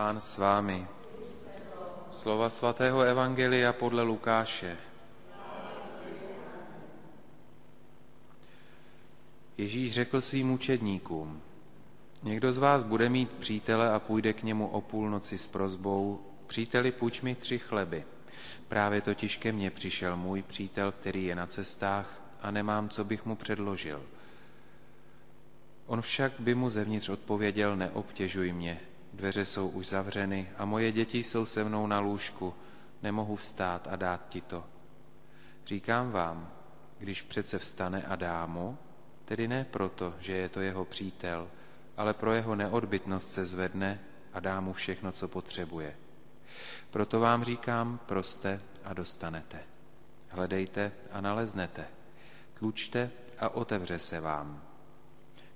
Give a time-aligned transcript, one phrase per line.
[0.00, 0.86] Pán s vámi.
[2.10, 4.76] Slova svatého Evangelia podle Lukáše.
[9.58, 11.42] Ježíš řekl svým učedníkům,
[12.22, 16.92] někdo z vás bude mít přítele a půjde k němu o půlnoci s prozbou, příteli,
[16.92, 18.04] půjč mi tři chleby.
[18.68, 23.26] Právě totiž ke mně přišel můj přítel, který je na cestách a nemám, co bych
[23.26, 24.02] mu předložil.
[25.86, 28.80] On však by mu zevnitř odpověděl, neobtěžuj mě,
[29.12, 32.54] dveře jsou už zavřeny a moje děti jsou se mnou na lůžku,
[33.02, 34.64] nemohu vstát a dát ti to.
[35.66, 36.50] Říkám vám,
[36.98, 38.78] když přece vstane a dá mu,
[39.24, 41.48] tedy ne proto, že je to jeho přítel,
[41.96, 44.00] ale pro jeho neodbytnost se zvedne
[44.32, 45.96] a dá mu všechno, co potřebuje.
[46.90, 49.58] Proto vám říkám, proste a dostanete.
[50.30, 51.86] Hledejte a naleznete.
[52.54, 54.62] Tlučte a otevře se vám.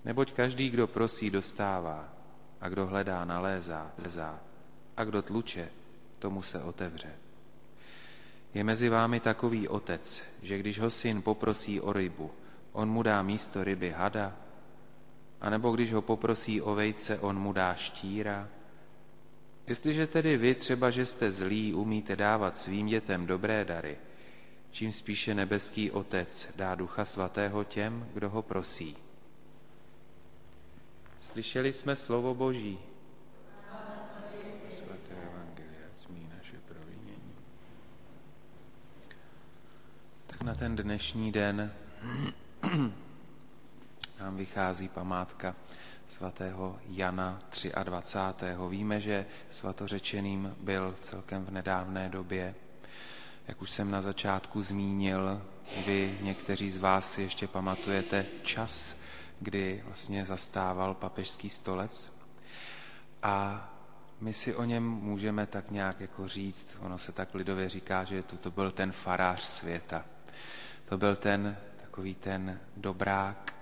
[0.05, 2.14] Neboť každý, kdo prosí, dostává,
[2.65, 4.41] a kdo hledá, nalézá, lezá,
[4.97, 5.69] a kdo tluče,
[6.19, 7.13] tomu se otevře.
[8.55, 12.31] Je mezi vámi takový otec, že když ho syn poprosí o rybu,
[12.73, 14.37] on mu dá místo ryby hada,
[15.41, 18.49] a nebo když ho poprosí o vejce, on mu dá štíra.
[19.67, 23.99] Jestliže tedy vy, třeba že jste zlí, umíte dávat svým dětem dobré dary,
[24.71, 29.04] čím spíše nebeský Otec dá Ducha Svatého těm, kdo ho prosí.
[31.25, 32.79] Slyšeli jsme slovo Boží.
[34.69, 37.35] Svaté Evangelia smí naše provinění.
[40.27, 41.73] Tak na ten dnešní den
[44.21, 45.57] nám vychází památka
[46.07, 47.43] svatého Jana
[47.85, 48.47] 23.
[48.69, 52.55] Víme, že svatořečeným byl celkem v nedávné době.
[53.49, 55.43] Jak už jsem na začátku zmínil,
[55.87, 59.04] vy někteří z vás si ještě pamatujete čas,
[59.45, 62.19] kdy vlastně zastával papežský stolec.
[63.23, 63.69] A
[64.21, 68.23] my si o něm můžeme tak nějak jako říct, ono se tak lidově říká, že
[68.23, 70.05] to, to byl ten farář světa.
[70.89, 73.57] To byl ten takový ten dobrák,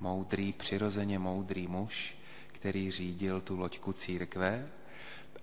[0.00, 4.68] moudrý, přirozeně moudrý muž, který řídil tu loďku církve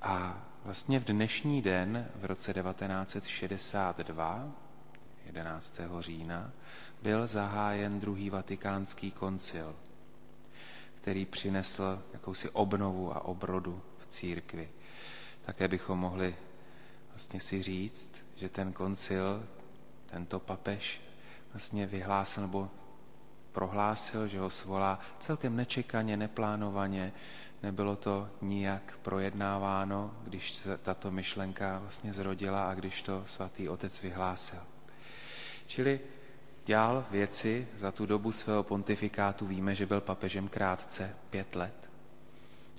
[0.02, 4.52] a vlastně v dnešní den, v roce 1962,
[5.26, 5.80] 11.
[6.00, 6.52] října,
[7.02, 9.76] byl zahájen druhý vatikánský koncil,
[10.96, 14.70] který přinesl jakousi obnovu a obrodu v církvi.
[15.46, 16.36] Také bychom mohli
[17.10, 19.46] vlastně si říct, že ten koncil,
[20.06, 21.02] tento papež
[21.54, 22.70] vlastně vyhlásil nebo
[23.52, 27.14] prohlásil, že ho svolá celkem nečekaně, neplánovaně.
[27.64, 34.02] Nebylo to nijak projednáváno, když se tato myšlenka vlastně zrodila a když to svatý otec
[34.02, 34.73] vyhlásil.
[35.66, 36.00] Čili
[36.66, 41.90] dělal věci za tu dobu svého pontifikátu, víme, že byl papežem krátce, pět let,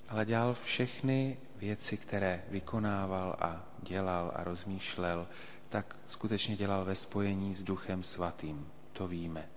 [0.09, 5.27] ale dělal všechny věci, které vykonával a dělal a rozmýšlel,
[5.69, 8.69] tak skutečně dělal ve spojení s Duchem Svatým.
[8.93, 9.49] To víme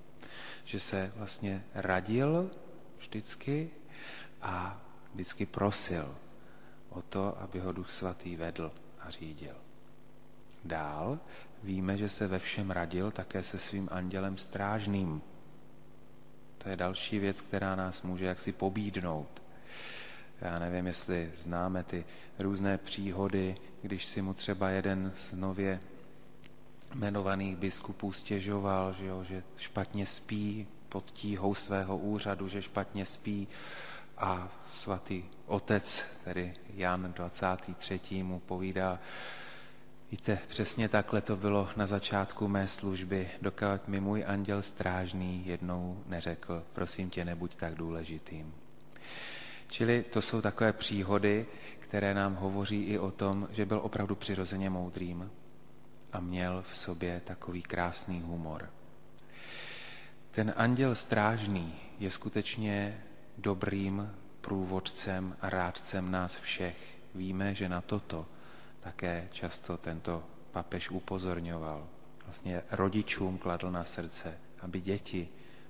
[0.68, 2.52] že se vlastně radil
[2.98, 3.70] vždycky
[4.42, 4.82] a
[5.14, 6.16] vždycky prosil
[6.90, 9.56] o to, aby ho Duch Svatý vedl a řídil.
[10.68, 11.20] Dál
[11.64, 15.22] víme, že se ve všem radil také se svým andělem strážným.
[16.58, 19.44] To je další věc, která nás může jaksi pobídnout.
[20.42, 22.06] Já nevím, jestli známe ty
[22.40, 25.80] různé příhody, když si mu třeba jeden z nově
[26.94, 33.48] jmenovaných biskupů stěžoval, že, jo, že špatně spí pod tíhou svého úřadu, že špatně spí
[34.18, 38.24] a svatý otec, tedy Jan 23.
[38.24, 39.00] mu povídá,
[40.12, 46.04] víte, přesně takhle to bylo na začátku mé služby, dokud mi můj anděl strážný jednou
[46.06, 48.54] neřekl, prosím tě, nebuď tak důležitým.
[49.68, 51.46] Čili to jsou takové příhody,
[51.80, 55.32] které nám hovoří i o tom, že byl opravdu přirozeně moudrým,
[56.14, 58.70] a měl v sobě takový krásný humor.
[60.32, 63.04] Ten anděl strážný je skutečně
[63.38, 66.98] dobrým průvodcem a rádcem nás všech.
[67.16, 68.26] Víme, že na toto
[68.88, 71.88] také často tento papež upozorňoval.
[72.26, 75.28] Vlastně rodičům kladl na srdce, aby děti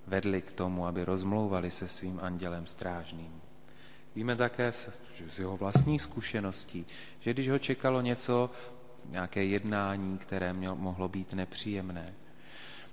[0.07, 3.41] vedli k tomu, aby rozmlouvali se svým andělem strážným.
[4.15, 4.71] Víme také
[5.29, 6.85] z jeho vlastních zkušeností,
[7.19, 8.49] že když ho čekalo něco,
[9.09, 12.13] nějaké jednání, které mělo, mohlo být nepříjemné,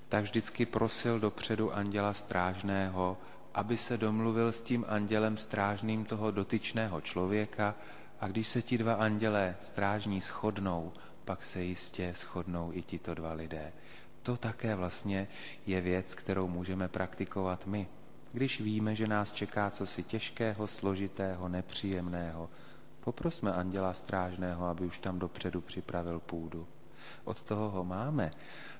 [0.08, 3.16] tak vždycky prosil dopředu anděla strážného,
[3.54, 7.74] aby se domluvil s tím andělem strážným toho dotyčného člověka
[8.20, 10.92] a když se ti dva andělé strážní shodnou,
[11.24, 13.72] pak se jistě shodnou i tito dva lidé.
[14.22, 15.28] To také vlastně
[15.66, 17.88] je věc, kterou můžeme praktikovat my.
[18.32, 22.50] Když víme, že nás čeká cosi těžkého, složitého, nepříjemného,
[23.04, 26.68] Poprosme anděla strážného, aby už tam dopředu připravil půdu.
[27.24, 28.30] Od toho ho máme,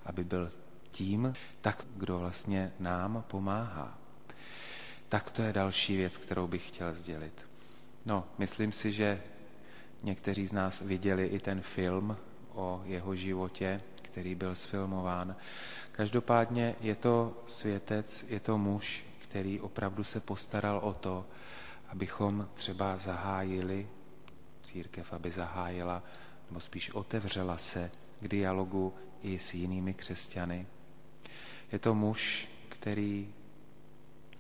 [0.05, 0.53] aby byl
[0.89, 3.99] tím, tak kdo vlastně nám pomáhá.
[5.09, 7.47] Tak to je další věc, kterou bych chtěl sdělit.
[8.07, 9.23] No, myslím si, že
[10.03, 12.17] někteří z nás viděli i ten film
[12.55, 15.37] o jeho životě, který byl sfilmován.
[15.93, 21.27] Každopádně je to světec, je to muž, který opravdu se postaral o to,
[21.89, 23.89] abychom třeba zahájili,
[24.63, 26.03] církev, aby zahájila,
[26.51, 27.91] nebo spíš otevřela se
[28.21, 30.67] k dialogu i s jinými křesťany.
[31.73, 33.35] Je to muž, který,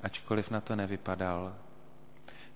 [0.00, 1.56] ačkoliv na to nevypadal,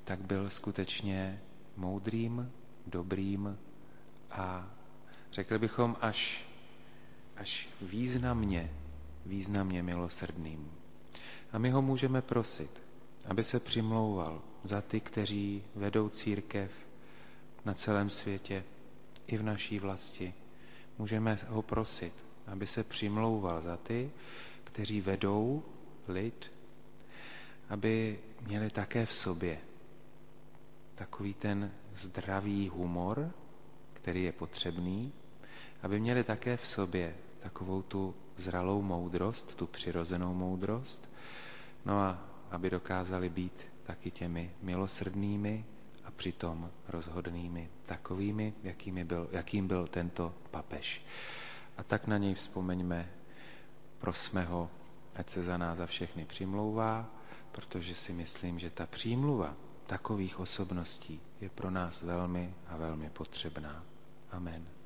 [0.09, 1.43] tak byl skutečně
[1.77, 2.53] moudrým,
[2.87, 3.59] dobrým
[4.31, 4.71] a
[5.33, 6.49] řekli bychom až,
[7.37, 8.73] až významně,
[9.27, 10.73] významně milosrdným.
[11.53, 12.83] A my ho můžeme prosit,
[13.27, 16.71] aby se přimlouval za ty, kteří vedou církev
[17.65, 18.65] na celém světě,
[19.27, 20.35] i v naší vlasti.
[20.99, 24.11] Můžeme ho prosit, aby se přimlouval za ty,
[24.65, 25.63] kteří vedou
[26.09, 26.53] lid,
[27.69, 29.68] aby měli také v sobě
[30.99, 33.31] takový ten zdravý humor,
[33.93, 35.13] který je potřebný,
[35.83, 41.11] aby měli také v sobě takovou tu zralou moudrost, tu přirozenou moudrost,
[41.85, 42.19] no a
[42.51, 45.65] aby dokázali být taky těmi milosrdnými
[46.05, 51.03] a přitom rozhodnými, takovými, jakými byl, jakým byl tento papež.
[51.77, 53.09] A tak na něj vzpomeňme,
[53.99, 54.71] prosme ho,
[55.15, 57.07] ať se za nás za všechny přimlouvá,
[57.53, 63.85] protože si myslím, že ta přímluva takových osobností je pro nás velmi a velmi potřebná.
[64.31, 64.78] Amen.